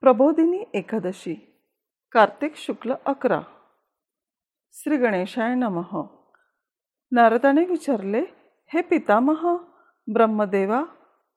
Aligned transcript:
प्रबोधिनी 0.00 0.64
एकादशी 0.74 1.34
कार्तिक 2.12 2.56
शुक्ल 2.56 2.94
अकरा. 3.06 3.40
श्री 4.72 4.96
गणेशाय 4.96 5.54
नमः. 5.54 6.02
नारदाने 7.12 7.64
विचारले 7.64 8.20
हे 8.74 8.80
पितामह 8.82 9.56
ब्रह्मदेवा 10.12 10.82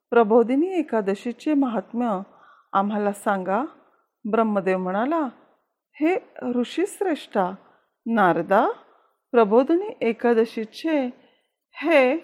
प्रबोधिनी 0.09 0.67
एकादशीचे 0.67 1.53
महात्म्य 1.53 2.21
आम्हाला 2.73 3.11
सांगा. 3.11 3.63
ब्रह्मदेव 4.31 4.77
म्हणाला 4.77 5.29
हे 5.93 6.15
ऋषीश्रेष्ठा 6.55 7.55
नारदा 8.05 8.69
प्रबोधिनी 9.31 9.95
एकादशीचे 10.01 11.09
हे 11.71 12.17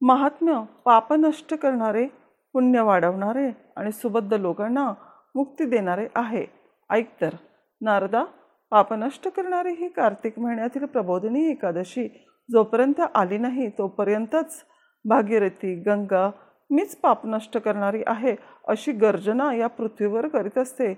महात्म्य 0.00 0.62
पाप 0.84 1.12
नष्ट 1.12 1.54
करणारे 1.54 2.08
पुण्य 2.52 2.80
वाढवणारे 2.80 3.50
आणि 3.76 3.92
सुबद्ध 3.92 4.34
लोकांना 4.34 4.92
मुक्ती 5.34 5.64
देणारे 5.64 6.06
आहे. 6.14 6.46
ऐक 6.90 7.10
तर 7.20 7.34
नारदा 7.80 8.24
पाप 8.70 8.92
नष्ट 8.92 9.28
करणारी 9.28 9.72
ही 9.72 9.88
कार्तिक 9.88 10.38
महिन्यातील 10.38 10.84
प्रबोधिनी 10.84 11.50
एकादशी 11.50 12.08
जोपर्यंत 12.50 13.00
आली 13.14 13.38
नाही 13.38 13.68
तोपर्यंतच 13.68 14.64
भागीरथी 15.04 15.74
गंगा 15.74 16.30
मीच 16.70 16.96
पाप 16.96 17.26
नष्ट 17.26 17.58
करणारी 17.58 18.02
आहे 18.06 18.34
अशी 18.68 18.92
गर्जना 18.92 19.54
या 19.54 19.66
पृथ्वीवर 19.66 20.28
करीत 20.28 20.58
असते. 20.58 20.94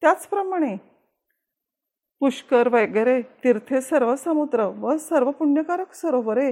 त्याचप्रमाणे 0.00 0.76
पुष्कर 2.20 2.68
वगैरे 2.68 3.20
तीर्थे 3.22 3.80
सर्व 3.80 4.14
समुद्र 4.16 4.64
व 4.64 4.96
सर्व 4.96 5.30
पुण्यकारक 5.30 5.92
सरोवरे 5.92 6.48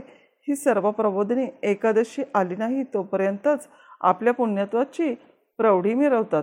ही 0.49 0.57
सर्व 0.57 0.91
प्रबोधिनी 0.91 1.47
एकादशी 1.63 2.23
आली 2.35 2.57
नाही 2.57 2.83
तोपर्यंतच 2.83 3.69
आपल्या 4.01 4.33
पुण्यत्वाची 4.33 5.15
प्रौढी 5.59 5.95
मिरवतात. 5.95 6.43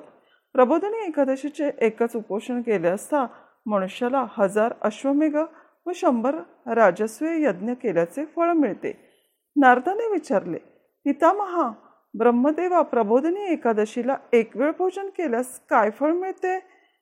प्रबोधनी 0.54 1.06
एकादशीचे 1.08 1.70
एकच 1.82 2.16
उपोषण 2.16 2.62
केले 2.62 2.88
असता 2.88 3.26
मनुष्याला 3.66 4.26
हजार 4.38 4.74
अश्वमेघ 4.82 5.36
व 5.86 5.92
शंभर 5.96 6.36
राजस्वी 6.68 7.44
यज्ञ 7.44 7.72
केल्याचे 7.74 8.26
फळ 8.26 8.52
मिळते. 8.52 8.92
नारदाने 9.56 10.12
विचारले 10.12 10.58
पितामहा 11.06 11.72
ब्रह्मदेवा 12.18 12.82
प्रबोधनी 12.82 13.54
एकादशीला 13.54 14.16
एक 14.34 14.58
वेळ 14.58 14.72
भोजन 14.80 15.08
केल्यास 15.08 15.60
काय 15.70 15.90
फळ 15.90 16.12
मिळते? 16.12 16.60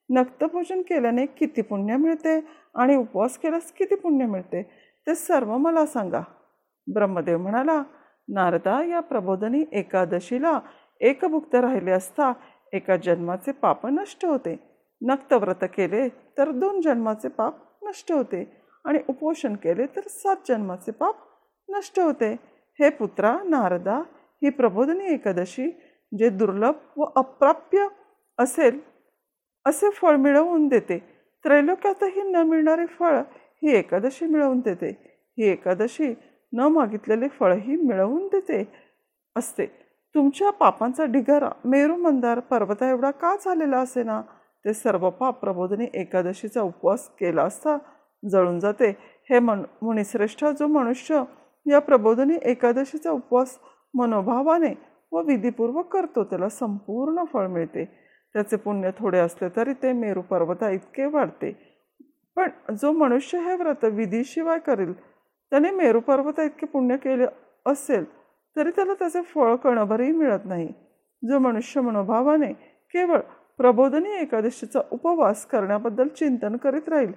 नक्तभोजन 0.10 0.82
केल्याने 0.82 1.26
किती 1.26 1.62
पुण्य 1.62 1.96
मिळते 1.98 2.40
आणि 2.76 2.96
उपवास 2.96 3.38
केल्यास 3.38 3.72
किती 3.72 3.96
पुण्य 3.96 4.26
मिळते? 4.26 4.62
ते 5.08 5.16
सर्व 5.16 5.58
मला 5.58 5.86
सांगा. 5.86 6.22
ब्रह्मदेव 6.94 7.38
म्हणाला 7.38 7.84
नारदा 8.32 8.84
या 8.84 9.00
प्रबोधनी 9.00 9.64
एकादशीला 9.72 10.60
एकभुक्त 11.00 11.56
राहिले 11.56 11.92
असता 11.92 12.34
एका 12.74 12.96
जन्माचे 12.96 13.52
पाप 13.52 13.88
नष्ट 13.88 14.26
होते. 14.26 14.56
नक्तव्रत 15.02 15.64
केले 15.64 16.08
तर 16.38 16.52
दोन 16.52 16.82
जन्माचे 16.82 17.28
पाप 17.28 17.56
नष्ट 17.84 18.12
होते 18.12 18.44
आणि 18.86 19.00
उपोषण 19.10 19.56
केले 19.56 19.86
तर 19.86 20.02
सात 20.08 20.36
जन्माचे 20.50 20.92
पाप 20.92 21.16
नष्ट 21.70 22.00
होते. 22.00 22.32
हे 22.80 22.90
पुत्रा 22.90 23.38
नारदा 23.46 23.98
ही 24.44 24.50
प्रबोधनी 24.50 25.14
एकादशी 25.14 25.70
जे 26.18 26.30
दुर्लभ 26.30 26.76
व 26.98 27.06
अप्राप्य 27.16 27.88
असेल 28.40 28.80
असे 29.66 29.90
फळ 29.90 30.16
मिळवून 30.16 30.68
देते. 30.68 30.98
त्रैलोक्यातही 31.44 32.22
न 32.22 32.36
मिळणारे 32.36 32.86
फळ 32.86 33.18
ही 33.64 33.76
एकादशी 33.76 34.26
मिळवून 34.26 34.60
देते. 34.60 34.90
ही 35.40 35.50
एकादशी 35.50 36.14
न 36.54 36.60
मागितलेले 36.60 37.28
फळही 37.28 37.76
मिळवून 37.76 38.28
देते 38.28 38.64
असते. 39.36 39.66
तुमच्या 40.16 40.50
पापांचा 40.50 41.06
ढिगारा 41.06 41.50
मेरू 41.66 41.96
मंदार 41.96 42.40
पर्वता 42.40 42.90
एवढा 42.90 43.12
का 43.12 43.36
झालेला 43.46 43.78
असे 43.78 44.04
ना 44.04 44.22
ते 44.66 44.74
सर्व 44.74 45.10
पाप 45.10 45.40
प्रबोधने 45.40 45.86
एकादशीचा 45.94 46.62
उपवास 46.62 47.08
केला 47.20 47.44
असता 47.44 47.78
जळून 48.24 48.60
जाते. 48.60 48.90
हे 49.30 49.40
मन 49.40 49.64
मुनिश्रेष्ठ 49.82 50.46
जो 50.60 50.68
मनुष्य 50.68 51.24
या 51.66 51.80
प्रबोधनी 51.80 52.38
एकादशीचा 52.42 53.12
उपवास 53.12 53.58
मनोभावाने 53.94 54.74
व 55.12 55.22
विधीपूर्वक 55.22 55.88
करतो 55.88 56.24
त्याला 56.24 56.50
संपूर्ण 56.50 57.24
फळ 57.34 57.48
मिळते. 57.48 57.86
त्याचे 58.34 58.56
पुण्य 58.56 58.90
थोडे 59.00 59.20
असले 59.20 59.48
तरी 59.56 59.74
ते 59.74 59.92
मेरू 59.94 60.22
पर्वता 60.22 60.70
इतके 60.70 61.06
वाढते. 61.06 61.52
पण 62.36 62.76
जो 62.82 62.92
मनुष्य 62.92 63.40
हे 63.40 63.56
व्रत 63.56 63.84
विधीशिवाय 63.86 64.60
करेल 64.60 64.94
त्याने 65.52 65.72
मेरू 65.72 66.00
पर्वता 66.00 66.44
इतके 66.44 66.66
पुण्य 66.66 66.98
केले 66.98 67.26
असेल 67.66 68.06
तरी 68.56 68.70
त्याला 68.76 68.94
त्याचे 68.94 69.22
फळ 69.36 69.56
कणभरही 69.56 70.12
मिळत 70.12 70.46
नाही. 70.46 70.68
जो 71.24 71.40
मनुष्य 71.40 71.82
मनोभावाने 71.82 72.52
केवळ 72.94 73.20
प्रबोधनी 73.58 74.12
एकादशीचा 74.22 74.80
उपवास 74.92 75.46
करण्याबद्दल 75.46 76.08
चिंतन 76.08 76.56
करीत 76.58 76.90
राहील 76.90 77.12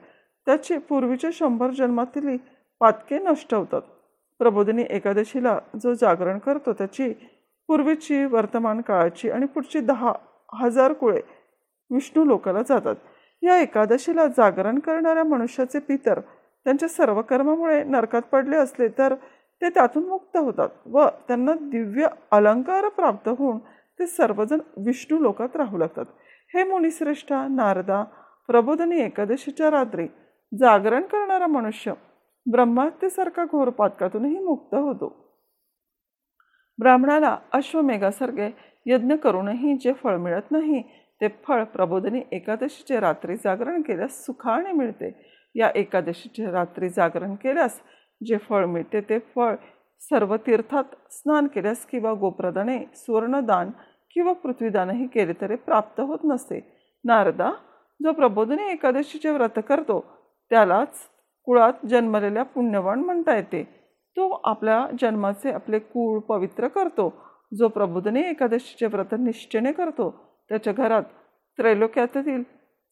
त्याचे 0.47 0.79
पूर्वीच्या 0.79 1.31
शंभर 1.33 1.71
जन्मातील 1.71 2.37
पातके 2.81 3.19
नष्ट 3.19 3.55
होतात 3.55 3.83
प्रबोधिनी 4.41 4.85
एकादशीला 4.91 5.59
जो 5.83 5.95
जागरण 5.95 6.39
करतो 6.39 6.73
त्याची 6.73 7.13
पूर्वीची 7.69 8.25
वर्तमान 8.25 8.81
काळाची 8.81 9.31
आणि 9.31 9.47
पुढची 9.47 9.81
दहा 9.81 10.13
हजार 10.55 10.93
कुळे 10.93 11.21
विष्णू 11.91 12.25
लोकाला 12.25 12.63
जातात. 12.63 12.95
या 13.43 13.57
एकादशीला 13.59 14.27
जागरण 14.27 14.79
करणाऱ्या 14.79 15.25
मनुष्याचे 15.25 15.79
पितर 15.79 16.21
त्यांच्या 16.67 16.89
सर्व 16.89 17.21
कर्मामुळे 17.23 17.83
नरकात 17.85 18.23
पडले 18.23 18.57
असले 18.57 18.89
तर 18.89 19.15
ते 19.63 19.69
त्यातून 19.69 20.05
मुक्त 20.09 20.37
होतात 20.37 20.69
व 20.87 21.07
त्यांना 21.29 21.53
दिव्य 21.61 22.07
अलंकार 22.31 22.89
प्राप्त 22.89 23.29
होऊन 23.29 23.59
ते 23.99 24.07
सर्वजण 24.07 24.61
विष्णू 24.77 25.19
लोकात 25.19 25.57
राहू 25.57 25.79
लागतात. 25.79 26.05
हे 26.55 26.65
मुनिश्रेष्ठा 26.65 27.47
नारदा 27.49 28.03
प्रबोधनी 28.49 29.01
एकादशीच्या 29.01 29.71
रात्री 29.71 30.07
जागरण 30.53 31.03
करणारा 31.03 31.47
मनुष्य 31.47 31.93
ब्रह्मात्यसारखा 32.47 33.45
घोर 33.45 33.69
पातकातूनही 33.69 34.39
मुक्त 34.39 34.75
होतो. 34.75 35.09
ब्राह्मणाला 36.79 37.37
अश्वमेघासारखे 37.53 38.51
यज्ञ 38.87 39.15
करूनही 39.15 39.75
जे 39.75 39.93
फळ 39.93 40.17
मिळत 40.17 40.51
नाही 40.51 40.83
ते 41.21 41.29
फळ 41.47 41.63
प्रबोधनी 41.65 42.21
एकादशीचे 42.33 43.01
रात्री 43.01 43.37
जागरण 43.37 43.83
केल्यास 43.83 44.25
सुखाने 44.27 44.73
मिळते. 44.73 45.11
या 45.55 45.71
एकादशीचे 45.75 46.51
रात्री 46.51 46.89
जागरण 46.89 47.35
केल्यास 47.35 47.81
जे 48.21 48.37
फळ 48.49 48.65
मिळते 48.65 49.01
ते 49.01 49.19
फळ 49.35 49.55
सर्व 50.01 50.37
तीर्थात 50.37 50.95
स्नान 51.11 51.47
केल्यास 51.47 51.85
किंवा 51.87 52.13
गोप्रदाने 52.13 52.79
सुवर्णदान 52.97 53.71
किंवा 54.11 54.33
पृथ्वीदानही 54.33 55.07
केले 55.07 55.33
तरी 55.41 55.57
प्राप्त 55.57 56.01
होत 56.01 56.19
नसते 56.25 56.61
नारदा 57.05 57.51
जो 58.01 58.13
प्रबोधनी 58.13 58.71
एकादशीचे 58.71 59.31
व्रत 59.31 59.59
करतो 59.69 60.01
त्यालाच 60.51 61.09
कुळात 61.47 61.87
जन्मलेल्या 61.87 62.43
पुण्यवान 62.43 63.01
म्हणता 63.01 63.37
येते. 63.37 63.63
तो 64.17 64.29
आपल्या 64.45 64.87
जन्माचे 65.01 65.53
आपले 65.53 65.79
कुळ 65.79 66.19
पवित्र 66.21 66.69
करतो. 66.69 67.13
जो 67.53 67.69
प्रबोधनी 67.69 68.21
एकादशीचे 68.21 68.87
व्रत 68.87 69.15
निश्चयने 69.19 69.73
करतो 69.73 70.11
त्याच्या 70.49 70.73
घरात 70.73 71.03
त्रैलोक्यातील 71.59 72.43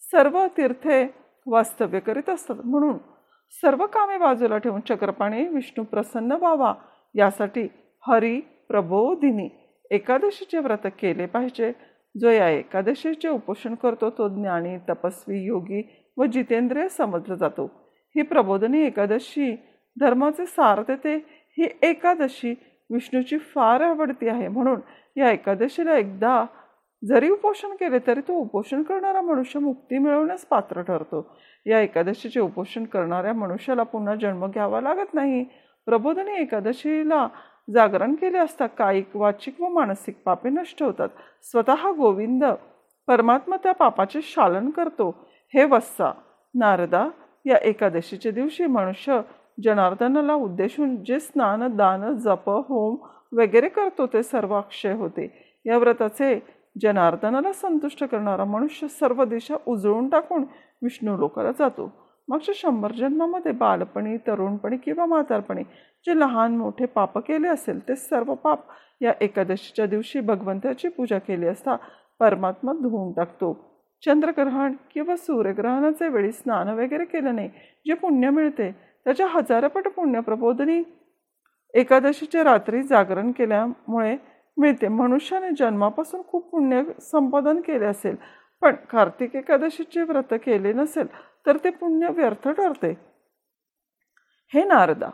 सर्व 0.03 0.39
तीर्थे 0.57 1.05
वास्तव्य 1.47 2.01
करीत 2.01 2.29
असतात. 2.29 2.57
म्हणून 2.65 2.97
सर्व 3.51 3.87
कामे 3.87 4.19
बाजूला 4.19 4.59
ठेवून 4.59 4.81
चक्रपाणी 4.81 5.49
विष्णू 5.49 5.85
प्रसन्न 5.85 6.33
व्हावा. 6.33 6.75
यासाठी 7.15 7.69
हरी 8.09 8.41
प्रबोधिनी 8.69 9.49
एकादशीचे 9.91 10.59
व्रत 10.59 10.87
केले 10.87 11.27
पाहिजे. 11.27 11.73
जो 12.21 12.31
या 12.31 12.49
एकादशीचे 12.49 13.29
उपोषण 13.29 13.75
करतो 13.75 14.11
तो 14.11 14.29
ज्ञानी 14.29 14.77
तपस्वी 14.89 15.45
योगी 15.45 16.13
व 16.17 16.25
जितेंद्रिय 16.25 16.89
समजला 16.89 17.35
जातो. 17.35 17.65
ही 18.17 18.23
प्रबोधनी 18.23 18.87
एकादशी 18.87 19.57
धर्माचे 20.01 20.47
सार 20.47 20.81
देते 20.81 21.15
ही 21.59 21.69
एकादशी 21.83 22.55
विष्णूची 22.91 23.39
फार 23.39 23.81
आवडती 23.81 24.29
आहे. 24.29 24.49
म्हणून 24.49 24.81
या 25.17 25.31
एकादशीला 25.31 25.97
एकदा 25.97 26.45
जरी 27.09 27.29
उपोषण 27.31 27.69
केले 27.69 27.99
तरी 28.07 28.21
तो 28.21 28.33
उपोषण 28.33 28.83
करणारा 28.83 29.21
मनुष्य 29.21 29.61
मुक्ती 29.61 29.99
मिळवण्यास 29.99 30.45
पात्र 30.45 30.83
ठरतो. 30.83 31.37
या 31.67 31.81
एकादशीचे 31.81 32.41
उपोषण 32.41 32.85
करणाऱ्या 32.85 33.33
मनुष्याला 33.33 33.83
पुन्हा 33.83 34.15
जन्म 34.15 34.47
घ्यावा 34.47 34.81
लागत 34.81 35.15
नाही. 35.15 35.45
प्रबोधनी 35.87 36.43
एकादशीला 36.43 37.29
जागरण 37.75 38.15
केले 38.15 38.39
असता 38.39 38.67
कायिक 38.67 39.17
वाचिक 39.17 39.61
व 39.61 39.69
मानसिक 39.69 40.23
पापे 40.25 40.51
नष्ट 40.51 40.83
होतात. 40.83 41.09
स्वतः 41.43 41.91
गोविंद 41.91 42.45
परमात्मा 43.07 43.57
त्या 43.57 43.73
पापाचे 43.73 44.21
शालन 44.23 44.71
करतो. 44.71 45.15
हे 45.55 45.65
वस्सा 45.65 46.13
नारदा 46.55 47.09
या 47.47 47.57
एकादशीच्या 47.63 48.33
दिवशी 48.33 48.67
मनुष्य 48.67 49.21
जनार्दनाला 49.63 50.35
उद्देशून 50.35 51.05
जे 51.05 51.19
स्नान 51.21 51.77
दान 51.77 52.17
जप 52.17 52.51
होम 52.51 52.97
वगैरे 53.39 53.69
करतो 53.69 54.07
ते 54.07 54.23
सर्व 54.23 54.55
अक्षय 54.55 54.93
होते. 54.93 55.61
या 55.67 55.79
व्रताचे 55.79 56.62
जनार्दनाला 56.77 57.53
संतुष्ट 57.53 58.05
करणारा 58.05 58.45
मनुष्य 58.45 58.89
सर्व 58.89 59.25
दिशा 59.25 59.57
उजळून 59.67 60.09
टाकून 60.09 60.45
विष्णू 60.83 61.17
लोकाला 61.17 61.51
जातो. 61.59 61.91
मागच्या 62.29 62.55
शंभर 62.57 62.93
जन्मामध्ये 62.93 63.53
बालपणी 63.53 64.17
तरुणपणी 64.27 64.77
किंवा 64.77 65.07
म्हातारपणी 65.07 65.63
जे 66.07 66.19
लहान 66.19 66.57
मोठे 66.57 66.87
पाप 66.87 67.19
केले 67.19 67.49
असेल 67.49 67.79
ते 67.89 67.97
सर्व 67.97 68.35
पाप 68.35 68.59
या 69.01 69.13
एकादशीच्या 69.21 69.87
दिवशी 69.87 70.21
भगवंताची 70.21 70.89
पूजा 70.89 71.19
केली 71.19 71.47
असता 71.47 71.77
परमात्मा 72.21 72.73
धुवून 72.73 73.13
टाकतो. 73.13 73.53
चंद्रग्रहण 74.03 74.73
किंवा 74.95 75.17
सूर्यग्रहणाचे 75.17 76.09
वेळी 76.09 76.33
स्नान 76.33 76.69
वगैरे 76.69 77.05
केल्याने 77.05 77.47
जे 77.87 77.95
पुण्य 77.95 78.31
मिळते 78.31 78.71
त्याच्या 79.05 79.27
हजारपट 79.27 79.89
पुण्य 79.89 80.21
प्रबोधनी 80.21 80.83
एकादशीच्या 81.75 82.45
रात्री 82.45 82.83
जागरण 82.83 83.31
केल्यामुळे 83.33 84.17
मिळते. 84.57 84.89
मनुष्याने 84.89 85.51
जन्मापासून 85.59 86.23
खूप 86.29 86.51
पुण्य 86.51 86.83
संपादन 87.03 87.61
केले 87.61 87.87
असेल 87.87 88.17
पण 88.63 88.75
कार्तिक 88.91 89.37
एकादशीचे 89.37 90.03
व्रत 90.03 90.35
केले 90.45 90.73
नसेल 90.73 91.07
तर 91.47 91.57
ते 91.65 91.71
पुण्य 91.71 92.09
व्यर्थ 92.09 92.49
ठरते. 92.49 92.93
हे 94.53 94.65
नारदा 94.65 95.09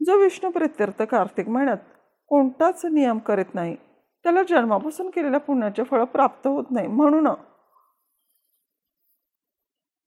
जो 0.00 0.16
विष्णू 0.18 0.50
प्रत्यर्थ 0.50 1.02
कार्तिक 1.02 1.48
महिन्यात 1.48 1.78
कोणताच 2.30 2.84
नियम 2.86 3.18
करीत 3.18 3.54
नाही 3.54 3.74
त्याला 4.24 4.42
जन्मापासून 4.42 5.10
केलेल्या 5.10 5.40
पुण्याचे 5.40 5.82
फळ 5.82 6.04
प्राप्त 6.04 6.46
होत 6.46 6.70
नाही 6.70 6.86
म्हणून. 6.86 7.26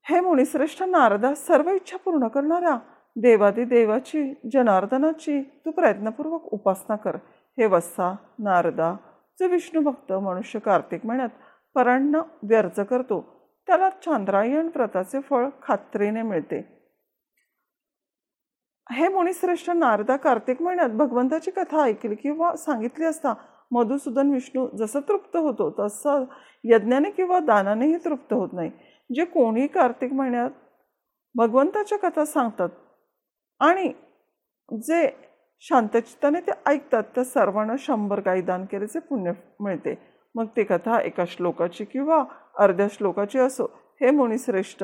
हे 0.06 0.20
मुनिश्रेष्ठ 0.20 0.84
नारदा 0.84 1.34
सर्व 1.36 1.70
इच्छा 1.70 1.98
पूर्ण 1.98 2.28
करणाऱ्या 2.28 2.78
देवादी 3.16 3.64
देवाची 3.64 4.24
जनार्दनाची 4.54 5.42
तू 5.66 5.72
प्रयत्नपूर्वक 5.72 6.54
उपासना 6.54 6.96
कर. 6.96 7.18
हे 7.60 7.66
वस्सा 7.66 8.16
नारदा 8.40 8.96
जो 9.40 9.48
विष्णू 9.48 9.82
भक्त 9.82 10.12
मनुष्य 10.12 10.60
कार्तिक 10.60 11.06
महिन्यात 11.06 11.30
परांना 11.76 12.22
व्यर्ज 12.44 12.80
करतो. 12.80 13.22
त्याला 13.68 13.90
चांद्रायण 13.90 14.70
व्रताचे 14.76 15.20
फळ 15.22 15.50
खात्रीने 15.62 16.22
मिळते. 16.22 16.76
हे 18.92 19.08
मुनिश्रेष्ठ 19.08 19.70
नारदा 19.70 20.16
कार्तिक 20.16 20.62
महिन्यात 20.62 20.90
भगवंताची 20.90 21.52
कथा 21.52 21.84
ऐकली 21.84 22.16
किंवा 22.16 22.56
सांगितली 22.56 23.06
असता 23.06 23.34
मधुसूदन 23.72 24.32
विष्णू 24.32 24.68
जसं 24.78 25.00
तृप्त 25.00 25.38
होतो 25.38 25.70
तसं 25.80 26.24
यज्ञाने 26.64 27.12
किंवा 27.12 27.40
दानानेही 27.40 27.98
तृप्त 28.06 28.34
होत 28.34 28.50
नाही. 28.54 28.72
जे 29.16 29.26
कोणी 29.26 29.68
कार्तिक 29.68 30.14
महिन्यात 30.14 30.50
भगवंताच्या 31.36 31.98
कथा 31.98 32.26
सांगतात 32.26 32.70
आणि 33.60 33.94
जे 34.82 35.10
शांतचित्ताने 35.60 36.40
ते 36.40 36.52
ऐकतात. 36.66 37.04
त्या 37.16 37.24
सर्वांना 37.24 37.74
शंभर 37.80 38.20
गाई 38.20 38.42
दान 38.42 38.66
केल्याचे 38.66 39.00
पुण्य 39.00 39.32
मिळते. 39.60 39.98
मग 40.36 40.46
ते 40.58 40.64
कथा 40.64 41.02
एका 41.02 41.24
श्लोकाची 41.28 41.86
किंवा 41.86 42.24
अर्ध्या 42.60 42.88
श्लोकाची 42.92 43.40
असो. 43.40 43.66
हे 44.02 44.12
मुनिश्रेष्ठ 44.12 44.84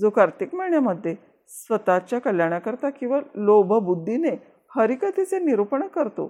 जो 0.00 0.10
कार्तिक 0.10 0.54
महिन्यामध्ये 0.54 1.14
स्वतःच्या 1.48 2.18
कल्याणाकरता 2.18 2.90
किंवा 2.90 3.20
लोभबुद्धीने 3.34 4.36
हरिकथेचे 4.76 5.38
निरूपण 5.38 5.86
करतो 5.86 6.28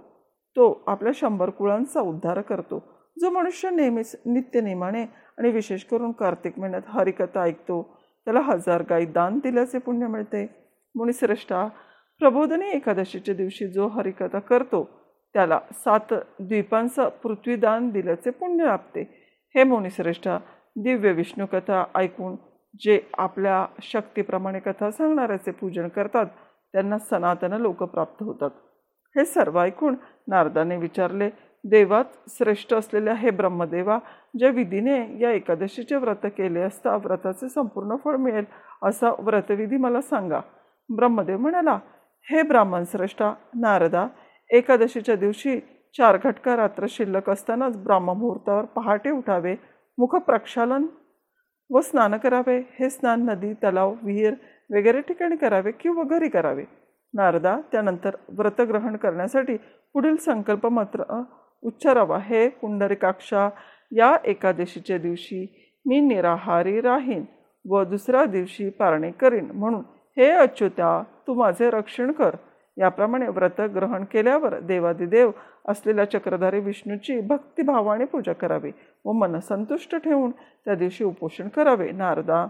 तो 0.57 0.83
आपल्या 0.87 1.13
शंभर 1.15 1.51
कुळांचा 1.51 2.01
उद्धार 2.01 2.41
करतो. 2.41 2.83
जो 3.19 3.31
मनुष्य 3.31 3.71
नेहमीच 3.71 4.15
नित्यनेमाने 4.27 5.03
आणि 5.39 5.51
विशेष 5.51 5.85
करून 5.85 6.13
कार्तिक 6.13 6.59
महिन्यात 6.59 6.83
हरिकथा 6.87 7.43
ऐकतो 7.43 7.83
त्याला 8.25 8.41
हजार 8.41 8.83
गाई 8.91 9.05
दान 9.05 9.39
दिल्याचे 9.39 9.79
पुण्य 9.79 10.07
मिळते. 10.07 10.47
मुनिश्रेष्ठा 10.95 11.69
प्रबोधनी 12.23 12.69
एकादशीच्या 12.71 13.35
दिवशी 13.35 13.67
जो 13.67 13.87
हरिकथा 13.89 14.39
करतो 14.39 14.83
त्याला 15.35 15.59
सात 15.75 16.13
द्वीपांचं 16.41 17.09
पृथ्वीदान 17.23 17.89
दिल्याचे 17.91 18.31
पुण्य 18.31 18.65
लाभते. 18.65 19.03
हे 19.55 19.65
मुनिश्रेष्ठा 19.65 20.39
दिव्य 20.77 21.13
विष्णुकथा 21.13 21.85
ऐकून 21.95 22.37
जे 22.81 23.01
आपल्या 23.19 23.67
शक्तीप्रमाणे 23.83 24.61
कथा 24.61 24.91
सांगणाऱ्याचे 24.91 25.51
पूजन 25.51 25.89
करतात 25.89 26.27
त्यांना 26.73 26.99
सनातन 26.99 27.53
लोक 27.53 27.83
प्राप्त 27.83 28.23
होतात. 28.23 28.51
हे 29.17 29.25
सर्व 29.25 29.61
ऐकून 29.61 29.97
नारदाने 30.29 30.77
विचारले 30.77 31.29
देवात 31.65 32.05
श्रेष्ठ 32.29 32.75
असलेल्या 32.75 33.15
हे 33.15 33.31
ब्रह्मदेवा 33.31 33.99
ज्या 34.39 34.51
विधीने 34.51 34.99
या 35.21 35.33
एकादशीचे 35.33 35.97
व्रत 35.97 36.27
केले 36.27 36.61
असता 36.61 36.97
व्रताचे 36.97 37.49
संपूर्ण 37.49 37.97
फळ 38.05 38.17
मिळेल 38.17 38.45
असा 38.83 39.11
व्रतविधी 39.19 39.77
मला 39.77 40.01
सांगा. 40.01 40.41
ब्रह्मदेव 40.89 41.39
म्हणाला 41.39 41.79
हे 42.29 42.43
ब्राह्मण 42.43 42.85
श्रेष्ठा 42.91 43.33
नारदा 43.61 44.07
एकादशीच्या 44.51 45.15
दिवशी 45.17 45.59
चार 45.95 46.17
घटका 46.17 46.57
रात्र 46.57 46.87
शिल्लक 46.89 47.29
असतानाच 47.31 47.77
ब्राह्ममुहूर्तावर 47.77 48.65
पहाटे 48.77 49.11
उठावे 49.11 49.55
मुख 49.99 50.15
प्रक्षालन 50.27 50.87
व 51.71 51.81
स्नान 51.81 52.17
करावे. 52.17 52.59
हे 52.79 52.91
स्नान 52.91 53.25
नदी 53.29 53.53
तलाव 53.63 53.95
विहीर 54.03 54.35
वगैरे 54.71 55.01
ठिकाणी 55.09 55.37
करावे 55.37 55.71
किंवा 55.81 56.03
घरी 56.03 56.29
करावे. 56.29 56.65
नारदा 57.15 57.57
त्यानंतर 57.73 58.17
व्रतग्रहण 58.39 58.97
करण्यासाठी 58.97 59.57
पुढील 59.95 60.17
संकल्प 60.17 60.67
मात्र 60.67 61.03
उच्चारावा. 61.63 62.19
हे 62.19 62.49
पुंडरिकाक्षा 62.49 63.49
या 63.93 64.15
एकादशीच्या 64.25 64.99
दिवशी 64.99 65.47
मी 65.87 66.01
निराहारी 66.01 66.81
राहीन 66.81 67.25
व 67.65 67.83
दुसऱ्या 67.85 68.25
दिवशी 68.25 68.69
पारणे 68.79 69.11
करीन 69.11 69.51
म्हणून 69.55 69.83
हे 70.17 70.31
अच्युता 70.31 71.03
तू 71.27 71.35
माझे 71.35 71.71
रक्षण 71.71 72.13
कर. 72.13 72.35
याप्रमाणे 72.79 73.29
व्रत 73.29 73.61
ग्रहण 73.61 74.05
केल्यावर 74.05 74.59
देवादिदेव 74.61 75.31
असलेल्या 75.69 76.05
चक्रधारी 76.11 76.61
विष्णूची 76.61 77.21
भक्तिभावाने 77.21 78.05
पूजा 78.05 78.33
करावी 78.33 78.71
व 79.05 79.13
मन 79.13 79.39
संतुष्ट 79.39 79.97
ठेवून 79.97 80.31
त्या 80.65 80.75
दिवशी 80.75 81.05
उपोषण 81.05 81.49
करावे. 81.49 81.91
नारदा 81.91 82.47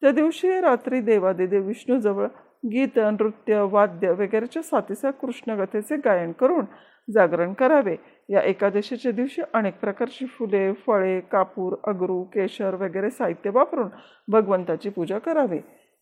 त्या 0.00 0.10
दिवशी 0.10 0.60
रात्री 0.60 1.00
देवादिदेव 1.00 1.66
विष्णूजवळ 1.66 2.26
गीत 2.72 2.96
नृत्य 2.96 3.60
वाद्य 3.70 4.10
वगैरेच्या 4.10 4.62
साथीसा 4.62 5.10
कृष्णगथेचे 5.10 5.96
गायन 5.96 6.32
करून 6.32 6.64
जागरण 7.10 7.52
करावे. 7.52 7.96
या 8.28 8.40
एकादशीच्या 8.40 9.12
दिवशी 9.12 9.42
अनेक 9.54 9.78
प्रकारची 9.80 10.26
फुले 10.26 10.72
फळे 10.72 11.20
कापूर 11.20 11.76
अगरू 11.86 12.22
केशर 12.22 12.74
वगैरे 12.74 13.10
साहित्य 13.10 13.50
वापरून 13.50 13.88
भगवंताची 14.28 14.90
पूजा 14.90 15.18
करावी. 15.18 15.58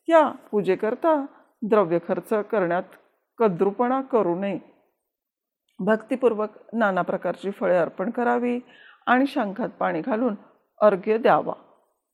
या 0.08 0.28
पूजेकरता 0.50 1.26
द्रव्य 1.62 1.98
खर्च 2.08 2.32
करण्यात 2.50 2.82
कद्रुपणा 3.38 4.00
करू 4.02 4.34
नये. 4.40 4.58
भक्तिपूर्वक 5.78 6.48
नाना 6.72 7.02
प्रकारची 7.02 7.50
फळे 7.50 7.76
अर्पण 7.78 8.10
करावी 8.10 8.58
आणि 9.06 9.26
शंखात 9.26 9.68
पाणी 9.68 10.00
घालून 10.00 10.34
अर्घ्य 10.80 11.18
द्यावा. 11.18 11.52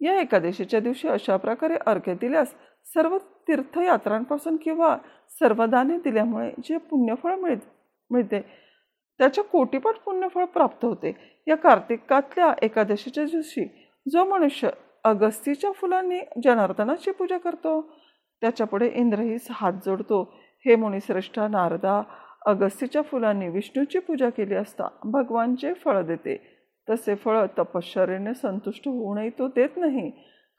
या 0.01 0.21
एकादशीच्या 0.21 0.81
दिवशी 0.81 1.09
अशा 1.09 1.37
प्रकारे 1.37 1.77
अर्घ्य 1.87 2.15
दिल्यास 2.15 2.55
सर्व 2.85 3.19
तीर्थयात्रांपासून 3.49 4.57
किंवा 4.57 4.97
सर्वदाने 5.31 5.99
दिल्यामुळे 5.99 6.51
जे 6.65 6.77
पुण्यफळ 6.77 7.35
मिळ 7.35 7.57
मिळते 8.11 8.41
त्याच्या 9.19 9.45
कोटीपट 9.45 9.95
पुण्यफळ 10.05 10.45
प्राप्त 10.45 10.85
होते. 10.85 11.43
या 11.47 11.57
कार्तिकातल्या 11.57 12.53
एकादशीच्या 12.63 13.25
दिवशी 13.25 13.65
जो 14.13 14.25
मनुष्य 14.25 14.69
अगस्तीच्या 15.05 15.73
फुलांनी 15.73 16.21
जनार्दनाची 16.45 17.11
पूजा 17.11 17.39
करतो 17.39 17.81
त्याच्यापुढे 18.43 18.89
इंद्रही 18.95 19.37
हात 19.51 19.73
जोडतो. 19.87 20.23
हे 20.67 20.77
मुनिश्रेष्ठा 20.77 21.49
नारदा 21.49 22.03
अगस्तीच्या 22.47 23.03
फुलांनी 23.03 23.49
विष्णूची 23.49 23.99
पूजा 23.99 24.29
केली 24.31 24.55
असता 24.55 24.89
भगवानचे 25.05 25.73
फळ 25.73 26.03
देते. 26.03 26.37
तसे 26.89 27.15
फळ 27.15 27.45
तपश्चर्याने 27.59 28.35
संतुष्ट 28.35 28.89
होऊनही 28.89 29.31
तो 29.31 29.49
देत 29.49 29.77
नाही. 29.77 30.11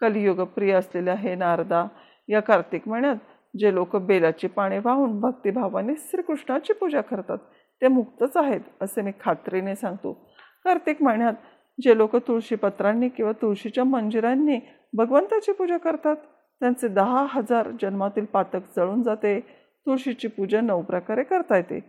कलियुग 0.01 0.41
प्रिय 0.41 0.73
असलेल्या 0.73 1.15
हे 1.15 1.35
नारदा 1.35 1.85
या 2.29 2.39
कार्तिक 2.39 2.87
महिन्यात 2.87 3.15
जे 3.59 3.73
लोक 3.73 3.95
बेलाची 3.95 4.47
पाने 4.47 4.79
वाहून 4.79 5.19
भक्तिभावाने 5.19 5.93
श्रीकृष्णाची 5.97 6.73
पूजा 6.73 7.01
करतात 7.01 7.37
ते 7.81 7.87
मुक्तच 7.87 8.37
आहेत 8.37 8.61
असे 8.81 9.01
मी 9.01 9.11
खात्रीने 9.21 9.75
सांगतो. 9.75 10.13
कार्तिक 10.63 11.01
महिन्यात 11.03 11.33
जे 11.81 11.97
लोक 11.97 12.15
तुळशीपत्रांनी 12.15 13.09
किंवा 13.09 13.31
तुळशीच्या 13.31 13.83
मंजिरांनी 13.83 14.59
भगवंताची 14.93 15.51
पूजा 15.51 15.77
करतात 15.77 16.15
त्यांचे 16.61 16.87
दहा 16.87 17.25
हजार 17.29 17.69
जन्मातील 17.81 18.25
पातक 18.25 18.59
जळून 18.75 19.01
जाते. 19.03 19.39
तुळशीची 19.87 20.27
पूजा 20.27 20.61
नऊ 20.61 20.81
प्रकारे 20.81 21.23
करता 21.23 21.57
येते. 21.57 21.79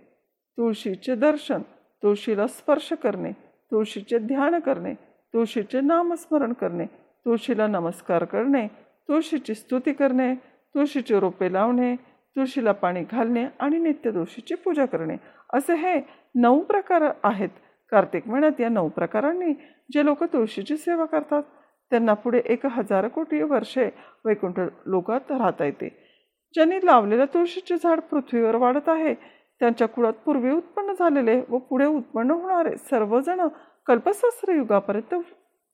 तुळशीचे 0.58 1.14
दर्शन 1.14 1.62
तुळशीला 2.02 2.46
स्पर्श 2.46 2.92
करणे 2.92 3.30
तुळशीचे 3.70 4.18
ध्यान 4.18 4.58
करणे 4.58 4.92
तुळशीचे 5.34 5.80
नामस्मरण 5.80 6.52
करणे 6.52 6.86
तुळशीला 7.24 7.66
नमस्कार 7.66 8.24
करणे 8.24 8.66
तुळशीची 9.08 9.54
स्तुती 9.54 9.92
करणे 9.92 10.34
तुळशीचे 10.74 11.18
रोपे 11.20 11.52
लावणे 11.52 11.94
तुळशीला 12.36 12.72
पाणी 12.72 13.02
घालणे 13.12 13.46
आणि 13.60 13.78
नित्य 13.78 14.10
तुळशीची 14.10 14.54
पूजा 14.54 14.84
करणे. 14.86 15.16
असे 15.52 15.74
हे 15.74 16.00
नऊ 16.34 16.60
प्रकार 16.60 17.02
आहेत. 17.22 17.48
कार्तिक 17.90 18.28
महिन्यात 18.28 18.60
या 18.60 18.68
नऊ 18.68 18.88
प्रकारांनी 18.88 19.52
जे 19.92 20.04
लोक 20.04 20.24
तुळशीची 20.24 20.76
सेवा 20.76 21.04
करतात 21.04 21.42
त्यांना 21.90 22.14
पुढे 22.14 22.40
एक 22.44 22.66
हजार 22.66 23.08
कोटी 23.08 23.42
वर्षे 23.42 23.88
वैकुंठ 24.24 24.60
लोकात 24.86 25.30
राहता 25.30 25.64
येते. 25.64 25.88
ज्यांनी 26.54 26.78
लावलेलं 26.84 27.24
तुळशीचे 27.24 27.76
झाड 27.76 28.00
पृथ्वीवर 28.00 28.56
वाढत 28.56 28.88
आहे 28.88 29.14
त्यांच्या 29.60 29.88
कुळात 29.88 30.12
पूर्वी 30.12 30.50
उत्पन्न 30.50 30.92
झालेले 30.98 31.40
व 31.48 31.58
पुढे 31.58 31.86
उत्पन्न 31.86 32.30
होणारे 32.30 32.76
सर्वजण 32.76 33.40
कल्पशास्त्र 33.86 34.52
युगापर्यंत 34.52 35.14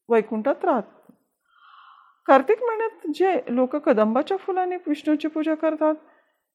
वैकुंठात 0.09 0.64
राहत. 0.64 0.83
कार्तिक 2.26 2.62
महिन्यात 2.62 3.06
जे 3.14 3.40
लोक 3.49 3.76
कदंबाच्या 3.76 4.37
फुलांनी 4.37 4.76
विष्णूची 4.87 5.28
पूजा 5.28 5.54
करतात 5.54 5.94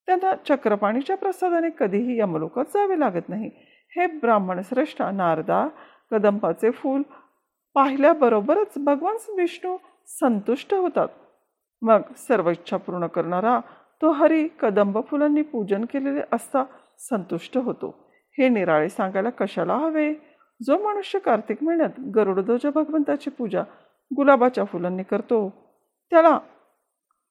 त्यांना 0.07 0.33
चक्रपाणीच्या 0.47 1.17
प्रसादाने 1.17 1.69
कधीही 1.79 2.19
यमलोकात 2.19 2.65
जावे 2.65 2.99
लागत 2.99 3.29
नाही. 3.29 3.49
हे 3.91 4.05
ब्राह्मण 4.07 4.61
श्रेष्ठ 4.61 5.01
नारदा 5.01 5.67
कदंबाचे 6.11 6.71
फूल 6.71 7.01
पाहिल्याबरोबरच 7.75 8.73
भगवान 8.77 9.15
विष्णू 9.37 9.77
संतुष्ट 10.07 10.73
होतात. 10.73 11.07
मग 11.81 12.01
सर्व 12.17 12.49
इच्छा 12.49 12.77
पूर्ण 12.77 13.07
करणारा 13.07 13.59
तो 14.01 14.11
हरी 14.11 14.47
कदंब 14.59 14.99
फुलांनी 15.07 15.41
पूजन 15.41 15.85
केलेले 15.85 16.21
असता 16.31 16.63
संतुष्ट 16.99 17.57
होतो. 17.57 17.95
हे 18.37 18.49
निराळे 18.49 18.89
सांगायला 18.89 19.29
कशाला 19.29 19.75
हवे? 19.75 20.13
जो 20.61 20.77
मनुष्य 20.77 21.19
कार्तिक 21.19 21.63
महिन्यात 21.63 21.99
गरुडध्वज 22.15 22.67
भगवंताची 22.75 23.29
पूजा 23.29 23.61
गुलाबाच्या 24.15 24.63
फुलांनी 24.63 25.03
करतो 25.03 25.49
त्याला 26.11 26.39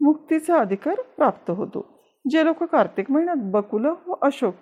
मुक्तीचा 0.00 0.58
अधिकार 0.58 1.00
प्राप्त 1.16 1.50
होतो. 1.50 1.86
जे 2.30 2.44
लोक 2.44 2.64
कार्तिक 2.64 3.10
महिन्यात 3.10 3.36
बकुल 3.38 3.86
व 4.06 4.14
अशोक 4.22 4.54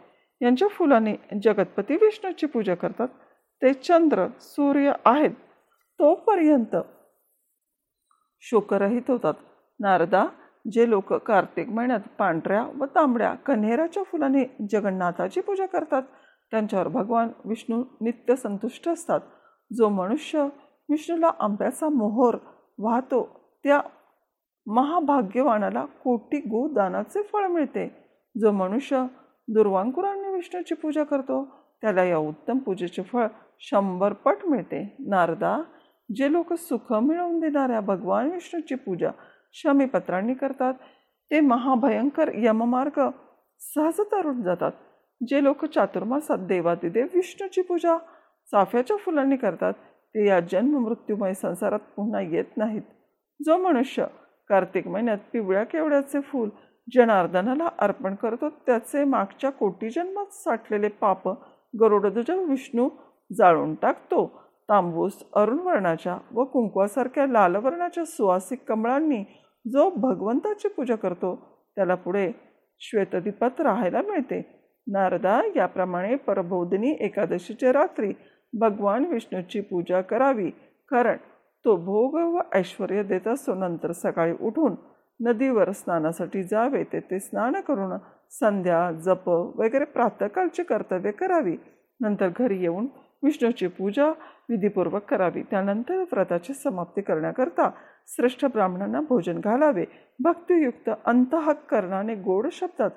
यांच्या 0.42 0.68
फुलांनी 0.68 1.14
जगतपती 1.42 1.94
विष्णूची 1.94 2.46
पूजा 2.46 2.74
करतात 2.74 3.08
ते 3.62 3.72
चंद्र 3.72 4.26
सूर्य 4.40 4.92
आहेत. 5.04 5.30
तोपर्यंत 5.98 6.76
शोकरहित 8.40 9.02
होतात. 9.08 9.34
नारदा 9.80 10.26
जे 10.70 10.90
लोक 10.90 11.14
कार्तिक 11.14 11.68
महिन्यात 11.68 12.00
पांढऱ्या 12.18 12.66
व 12.78 12.84
तांबड्या 12.84 13.34
कन्हेराच्या 13.34 14.02
फुलाने 14.02 14.56
जगन्नाथाची 14.70 15.40
पूजा 15.40 15.66
करतात 15.66 16.02
त्यांच्यावर 16.50 16.88
भगवान 16.88 17.28
विष्णू 17.44 17.84
नित्य 18.00 18.36
संतुष्ट 18.36 18.88
असतात. 18.88 19.20
जो 19.72 19.88
मनुष्य 19.88 20.48
विष्णूला 20.88 21.30
आंब्याचा 21.40 21.88
मोहोर 21.88 22.34
वाहतो 22.78 23.40
त्या 23.64 23.80
महाभाग्यवानाला 24.66 25.84
कोटी 25.84 26.38
गोदानाचे 26.38 27.22
फळ 27.22 27.46
मिळते. 27.46 28.04
जो 28.40 28.50
मनुष्य 28.50 29.06
दुर्वांकुरांनी 29.48 30.28
विष्णूची 30.28 30.74
पूजा 30.74 31.04
करतो 31.04 31.44
त्याला 31.80 32.04
या 32.04 32.18
उत्तम 32.18 32.58
पूजेचे 32.58 33.02
फळ 33.02 33.26
शंभर 33.60 34.12
पट 34.12 34.36
मिळते. 34.46 34.96
नारदा 34.98 35.62
जे 36.14 36.32
लोक 36.32 36.52
सुख 36.52 36.92
मिळवून 36.92 37.38
देणाऱ्या 37.40 37.80
भगवान 37.80 38.30
विष्णूची 38.30 38.74
पूजा 38.74 39.10
शमीपत्रांनी 39.52 40.34
करतात 40.34 40.74
ते 41.30 41.40
महाभयंकर 41.40 42.30
यममार्ग 42.34 43.00
सहज 43.60 44.00
तरुण 44.00 44.42
जातात. 44.42 44.72
जे 45.28 45.42
लोक 45.44 45.64
चातुर्मासात 45.64 46.38
देवादिदेव 46.38 47.06
विष्णूची 47.14 47.62
पूजा 47.62 47.96
चाफ्याच्या 48.52 48.96
फुलांनी 48.96 49.36
करतात 49.36 49.72
ते 50.14 50.26
या 50.26 50.40
जन्म 50.40 50.78
मृत्यूमय 50.78 51.34
संसारात 51.34 51.78
पुन्हा 51.96 52.20
येत 52.20 52.56
नाहीत. 52.56 52.82
जो 53.40 53.56
मनुष्य 53.56 54.06
कार्तिक 54.48 54.88
महिन्यात 54.88 55.18
पिवळ्या 55.32 55.64
केवड्याचे 55.64 56.20
फूल 56.20 56.48
जनार्दनाला 56.94 57.68
अर्पण 57.78 58.14
करतो 58.14 58.48
त्याचे 58.48 59.04
मागच्या 59.04 59.50
कोटी 59.50 59.88
जन्मात 59.90 60.32
साठलेले 60.32 60.88
पाप 60.88 61.28
गरुडध्वज 61.80 62.30
विष्णू 62.30 62.88
जाळून 63.36 63.74
टाकतो. 63.74 64.45
तांबूस 64.68 65.12
अरुण 65.36 65.58
वर्णाच्या 65.58 66.18
व 66.32 66.44
कुंकवासारख्या 66.44 67.26
लाल 67.26 67.56
वर्णाच्या 67.56 68.04
सुवासिक 68.04 68.58
कमळांनी 68.68 69.22
जो 69.72 69.90
भगवंताची 69.90 70.68
पूजा 70.68 70.94
करतो 70.94 71.34
त्याला 71.76 71.94
पुढे 71.94 72.32
श्वेतदीपात 72.80 73.60
राहायला 73.60 74.02
मिळते. 74.02 74.40
नारदा 74.88 75.40
याप्रमाणे 75.56 76.14
परबोधिनी 76.16 76.96
एकादशीच्या 77.00 77.72
रात्री 77.72 78.12
भगवान 78.52 79.04
विष्णूची 79.04 79.60
पूजा 79.60 80.00
करावी 80.00 80.50
कारण 80.90 81.16
तो 81.64 81.76
भोग 81.76 82.34
व 82.34 82.40
ऐश्वर 82.54 83.02
देत 83.02 83.28
असतो 83.28 83.54
नंतर 83.54 83.92
सकाळी 83.92 84.32
उठून 84.40 84.74
नदीवर 85.20 85.70
स्नानासाठी 85.70 86.42
जावे 86.42 86.82
तेथे 86.84 87.18
स्नान 87.18 87.60
करून 87.60 87.96
संध्या 88.30 88.92
जप 88.92 89.28
वगैरे 89.28 89.84
प्रातकालची 89.84 90.62
कर्तव्य 90.62 91.10
करावी. 91.10 91.56
नंतर 92.00 92.28
घरी 92.36 92.62
येऊन 92.62 92.86
विष्णूची 93.22 93.66
पूजा 93.66 94.06
विधीपूर्वक 94.48 95.02
करावी. 95.02 95.42
त्यानंतर 95.42 96.04
व्रताची 96.12 96.54
समाप्ती 96.54 97.00
करण्याकरता 97.00 97.70
श्रेष्ठ 98.06 98.44
ब्राह्मणांना 98.44 99.00
भोजन 99.00 99.40
घालावे. 99.40 99.84
भक्तियुक्त 100.20 100.90
अंतःकरणाने 101.04 102.14
गोड 102.14 102.46
शब्दात 102.52 102.90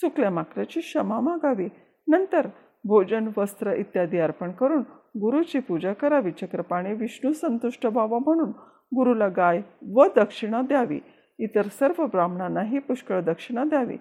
चुकल्या 0.00 0.30
माकल्याची 0.30 0.80
क्षमा 0.80 1.20
मागावी. 1.20 1.68
नंतर 2.08 2.46
भोजन 2.84 3.28
वस्त्र 3.36 3.72
इत्यादी 3.72 4.18
अर्पण 4.18 4.50
करून 4.50 4.80
गुरुची 5.16 5.58
पूजा 5.58 5.92
करावी. 5.92 6.30
चक्रपाणी 6.30 6.92
विष्णू 6.92 7.32
संतुष्ट 7.32 7.86
व्हावा 7.86 8.18
म्हणून 8.18 8.50
गुरुला 8.94 9.28
गाय 9.28 9.60
व 9.94 10.04
दक्षिणा 10.16 10.62
द्यावी. 10.62 11.00
इतर 11.38 11.62
सर्व 11.62 12.06
ब्राह्मणांनाही 12.06 12.78
पुष्कळ 12.78 13.20
दक्षिणा 13.20 13.64
द्यावी. 13.64 13.96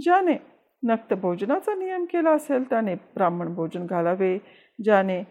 ज्याने 0.00 0.34
नक्त 0.82 1.14
भोजनाचा 1.14 1.74
नियम 1.74 2.04
केला 2.04 2.30
असेल 2.30 2.70
त्याने 2.70 2.94
ब्राह्मण 2.94 3.54
भोजन 3.54 3.86
घालावे. 3.86 4.38
ज्याने 4.84 5.22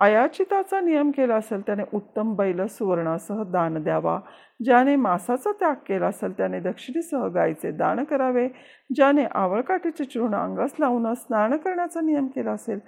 अयाचिताचा 0.00 0.80
नियम 0.80 1.10
केला 1.10 1.34
असेल 1.36 1.60
त्याने 1.60 1.82
उत्तम 1.94 2.34
बैल 2.34 2.66
सुवर्णासह 2.66 3.42
दान 3.42 3.82
द्यावा. 3.82 4.20
ज्याने 4.64 4.96
मासाचा 4.96 5.52
त्याग 5.52 5.74
केला 5.74 6.06
असेल 6.06 6.32
त्याने 6.32 6.60
दक्षिणेसह 6.60 7.26
गायीचे 7.26 7.70
दान 7.70 8.04
करावे. 8.04 8.48
ज्याने 8.94 9.24
आवळकाठीचे 9.24 10.04
चूर्ण 10.04 10.34
अंगास 10.34 10.70
लावून 10.80 11.14
स्नान 11.14 11.56
करण्याचा 11.56 12.00
नियम 12.00 12.26
केला 12.26 12.52
असेल 12.52 12.78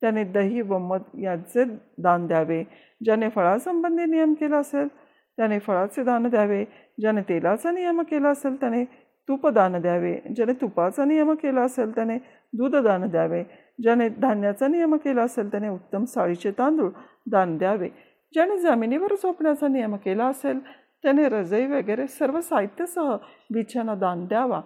त्याने 0.00 0.24
दही 0.24 0.60
व 0.60 0.78
मध 0.78 1.00
यांचे 1.20 1.64
दान 1.98 2.26
द्यावे. 2.26 2.64
ज्याने 3.04 3.28
फळासंबंधी 3.28 4.04
नियम 4.04 4.34
केला 4.34 4.56
असेल 4.56 4.88
त्याने 5.36 5.58
फळाचे 5.58 6.02
दान 6.04 6.28
द्यावे. 6.28 6.64
ज्याने 7.00 7.20
तेलाचा 7.20 7.70
नियम 7.70 8.00
केला 8.00 8.28
असेल 8.28 8.60
त्याने 8.60 8.84
तूपदान 9.28 9.80
द्यावे. 9.80 10.18
ज्याने 10.36 10.52
तुपाचा 10.52 11.04
नियम 11.04 11.34
केला 11.34 11.62
असेल 11.62 11.94
त्याने 11.94 12.18
दूधदान 12.52 13.08
द्यावे. 13.08 13.44
ज्याने 13.82 14.08
धान्याचा 14.08 14.66
नियम 14.66 14.94
केला 14.96 15.22
असेल 15.22 15.50
त्याने 15.50 15.68
उत्तम 15.68 16.04
साळीचे 16.04 16.50
तांदूळ 16.50 16.90
दान 17.30 17.58
द्यावे. 17.58 17.88
ज्याने 18.32 18.58
जमिनीवर 18.58 19.14
झोपण्याचा 19.14 19.68
नियम 19.68 19.96
केला 19.96 20.26
असेल 20.26 20.58
त्याने 21.02 21.28
रजई 21.28 21.66
वगैरे 21.66 22.06
सर्व 22.06 22.40
साहित्यासह 22.40 23.16
बिछाना 23.50 23.94
दान 23.94 24.26
द्यावा. 24.26 24.60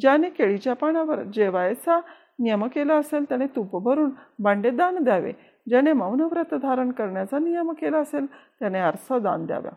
ज्याने 0.00 0.30
केळीच्या 0.30 0.74
पानावर 0.74 1.22
जेवायचा 1.22 2.00
नियम 2.38 2.66
केला 2.66 2.94
असेल 2.94 3.24
त्याने 3.24 3.46
तूप 3.46 3.82
भरून 3.82 4.10
भांडे 4.38 4.70
दान 4.70 4.98
द्यावे. 4.98 5.32
ज्याने 5.68 5.92
मौनव्रत 5.92 6.54
धारण 6.54 6.90
करण्याचा 6.90 7.38
नियम 7.38 7.72
केला 7.72 7.98
असेल 7.98 8.26
त्याने 8.60 8.78
आरसा 8.78 9.18
दान 9.18 9.46
द्यावा. 9.46 9.70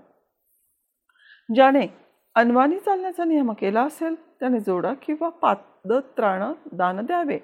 ज्याने 1.56 1.88
अनवानी 2.36 2.80
चालण्याचा 2.80 3.24
नियम 3.26 3.52
केला 3.52 3.82
असेल 3.82 4.16
त्याने 4.40 4.60
जोडा 4.60 4.94
किंवा 4.94 5.30
पादत्राण 5.30 6.54
दान 6.72 7.06
द्यावे. 7.06 7.40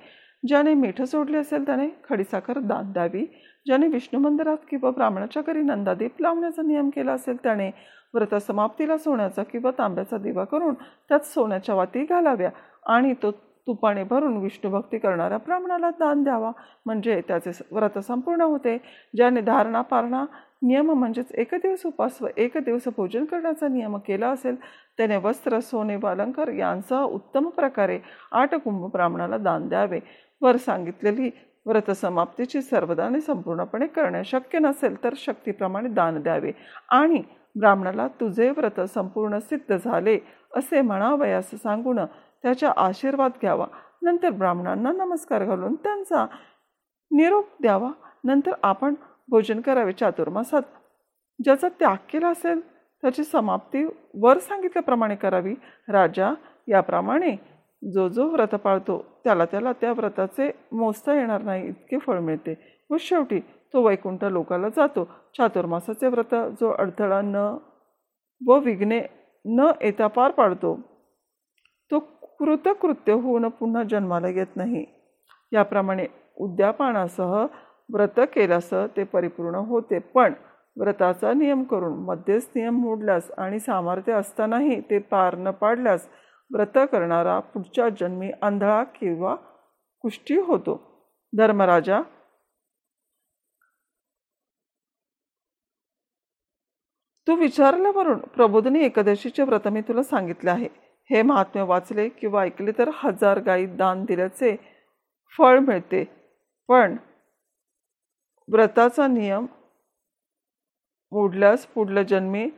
ज्याने 0.48 0.74
मिठं 0.74 1.06
सोडले 1.06 1.38
असेल 1.38 1.66
त्याने 1.66 1.88
खडीसाखर 2.10 2.60
दान 2.60 2.92
द्यावी. 2.92 3.26
ज्याने 3.66 3.88
विष्णू 3.88 4.20
मंदिरात 4.20 4.58
किंवा 4.70 4.90
ब्राह्मणाच्या 4.90 5.44
घरी 5.48 5.62
नंदादीप 5.62 6.22
लावण्याचा 6.22 6.62
नियम 6.62 6.90
केला 6.90 7.14
असेल 7.14 7.36
त्याने 7.44 7.70
व्रतसमाप्तीला 8.14 8.98
सोन्याचा 8.98 9.44
किंवा 9.44 9.72
तांब्याचा 9.78 10.18
दिवा 10.18 10.44
करून 10.44 10.74
त्यात 11.10 11.26
सोन्याच्या 11.26 11.76
वाती 11.76 12.04
घालाव्या 12.06 12.50
आणि 12.86 13.14
तो 13.24 13.32
तुपाने 13.68 14.04
भरून 14.04 14.38
विष्णुभक्ती 14.38 14.98
करणाऱ्या 14.98 15.38
ब्राह्मणाला 15.38 15.90
दान 15.90 16.24
द्यावा. 16.24 16.52
म्हणजे 16.86 17.22
त्याचे 17.28 17.52
व्रत 17.72 18.00
संपूर्ण 18.00 18.42
होते. 18.42 18.78
ज्याने 19.16 19.42
धारणा 19.42 19.82
पारणा 19.82 20.26
नियम 20.62 20.92
म्हणजेच 20.92 21.32
एक 21.32 21.48
दिवस 21.54 21.86
उपास 21.86 22.22
व 22.22 22.28
एक 22.38 22.58
दिवस 22.58 22.88
भोजन 22.98 23.26
करण्याचा 23.26 23.68
नियम 23.68 23.98
केला 23.98 24.30
असेल 24.30 24.56
त्याने 24.98 25.18
वस्त्र 25.18 25.60
सोने 25.60 25.96
व 25.96 26.08
अलंकार 26.08 26.48
यांसह 26.48 27.02
उत्तम 27.02 27.50
प्रकारे 27.50 28.00
आठ 28.32 28.54
कुंभ 28.56 28.92
ब्राह्मणाला 28.92 29.38
दान 29.38 29.68
द्यावे. 29.68 30.00
वर 30.44 30.58
सांगितलेली 30.58 31.30
व्रतसमाप्तीची 31.66 32.62
सर्वदाने 32.62 33.22
संपूर्णपणे 33.22 33.88
करणे 33.88 34.24
शक्य 34.24 34.60
नसेल 34.60 35.04
तर 35.04 35.14
शक्तीप्रमाणे 35.18 35.90
दान 35.90 36.22
द्यावे. 36.22 36.52
आणि 36.90 37.24
ब्राह्मणाला 37.60 38.08
तुझे 38.08 38.50
व्रत 38.50 38.82
संपूर्ण 38.82 39.38
सिद्ध 39.38 39.78
झाले 39.86 40.20
असे 40.56 40.82
म्हणावयास 40.82 41.52
सांगून 41.52 42.06
त्याचा 42.44 42.72
आशीर्वाद 42.78 43.32
घ्यावा. 43.42 43.66
नंतर 44.02 44.30
ब्राह्मणांना 44.30 44.92
नमस्कार 44.92 45.44
घालून 45.46 45.76
त्यांचा 45.76 46.26
निरोप 47.12 47.48
द्यावा. 47.62 47.92
नंतर 48.24 48.52
आपण 48.64 48.94
भोजन 49.28 49.62
करावे 49.62 49.92
चातुर्मासात. 49.92 50.62
ज्याचा 51.44 51.68
त्याग 51.80 51.96
केला 52.14 52.28
असेल 52.28 52.60
त्याची 53.02 53.24
समाप्ती 53.24 53.86
वर 54.14 54.38
सांगितल्याप्रमाणे 54.38 55.16
करावी. 55.16 55.56
राजा 55.90 56.34
याप्रमाणे 56.68 57.53
जो 57.84 58.08
जो 58.10 58.28
व्रत 58.32 58.56
पाळतो 58.56 58.98
त्याला 59.24 59.46
त्याला 59.46 59.72
त्या 59.82 59.92
व्रताचे 59.94 60.50
मोजता 60.72 61.14
येणार 61.14 61.42
नाही 61.42 61.68
इतके 61.68 61.98
फळ 61.98 62.20
मिळते. 62.20 62.54
व 62.90 62.96
शेवटी 63.00 63.40
तो 63.74 63.82
वैकुंठ 63.86 64.24
लोकाला 64.24 64.70
जातो. 64.76 65.04
चातुर्मासाचे 65.38 66.08
व्रत 66.08 66.36
जो 66.62 66.72
अडथळा 66.72 67.22
न 67.22 67.36
व 68.42 68.58
विघ्ने 68.60 69.02
न 69.46 69.70
येता 69.82 70.08
पार 70.08 70.32
पाडतो 70.32 70.76
तो 71.92 72.00
कृतकृत्य 72.40 73.14
होऊन 73.14 73.48
पुन्हा 73.50 73.84
जन्माला 73.90 74.28
येत 74.28 74.56
नाही. 74.56 74.86
याप्रमाणे 75.52 76.06
उद्यापानासह 76.38 77.34
व्रत 77.94 78.20
केल्यास 78.34 78.70
ते 78.98 79.04
परिपूर्ण 79.04 79.56
होते. 79.68 80.00
पण 80.00 80.34
व्रताचा 80.78 81.34
नियम 81.34 81.64
करून 81.64 81.98
मध्येच 82.06 82.50
नियम 82.56 82.80
मोडल्यास 82.82 83.30
आणि 83.38 83.60
सामर्थ्य 83.60 84.14
असतानाही 84.14 84.80
ते 84.90 84.98
पार 85.12 85.36
न 85.38 85.52
पाडल्यास 85.52 86.08
व्रत 86.54 86.88
करणारा 86.92 87.40
पुढच्या 87.40 87.90
जन्मी 87.90 88.32
आंधळा 88.42 88.84
किंवा 88.84 89.36
कुष्टी 90.00 90.38
होतो. 90.38 90.94
धर्मराजा 91.38 92.02
तू 97.28 97.36
विचारल्यावरून 97.36 98.20
प्रबोधिनी 98.20 98.80
एकादशीचे 98.80 99.44
व्रत 99.44 99.68
मी 99.68 99.82
तुला 99.82 100.04
सांगितले 100.04 100.50
आहे. 100.50 100.70
हे 101.10 101.22
महात्म्य 101.22 101.62
वाचले 101.62 102.10
किंवा 102.10 102.42
ऐकले 102.42 102.72
तर 102.72 102.90
हजार 102.94 103.40
गायी 103.40 103.66
दान 103.66 104.06
दिल्याचे 104.06 104.56
फळ 105.38 105.60
मिळते. 105.60 106.04
पण 106.68 106.98
व्रताचा 108.48 109.08
नियम 109.08 109.46
मोडल्यास 111.12 111.66
पुढल्या 111.66 112.04
जन्मी 112.04 112.50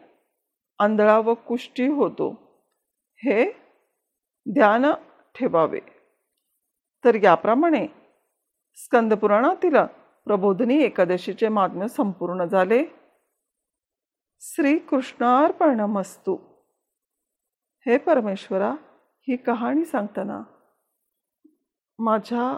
आंधळा 0.79 1.17
व 1.19 1.33
कुष्टी 1.33 1.87
होतो. 1.87 2.31
हे 3.17 3.64
ध्यान 4.53 4.85
ठेवावे. 5.35 5.79
तर 7.05 7.15
याप्रमाणे 7.23 7.87
स्कंदपुराणातील 8.75 9.75
प्रबोधनी 10.25 10.83
एकादशीचे 10.83 11.47
महात्म्य 11.47 11.87
संपूर्ण 11.87 12.45
झाले. 12.45 12.85
श्रीकृष्णार्पणमस्तू. 14.39 16.37
हे 17.85 17.97
परमेश्वरा 17.97 18.71
ही 19.27 19.35
कहाणी 19.35 19.85
सांगताना 19.85 20.41
माझ्या 21.99 22.57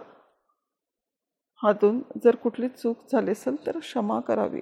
हातून 1.63 1.99
जर 2.23 2.35
कुठली 2.35 2.69
चूक 2.69 2.97
झाली 3.11 3.31
असेल 3.31 3.65
तर 3.65 3.79
क्षमा 3.79 4.19
करावी. 4.19 4.61